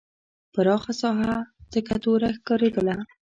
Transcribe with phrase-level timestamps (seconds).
[0.53, 1.33] پراخه ساحه
[1.71, 2.95] تکه توره ښکارېدله.